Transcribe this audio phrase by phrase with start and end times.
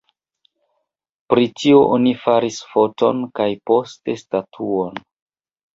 [1.33, 5.01] Pri tio oni faris foton kaj poste statuon.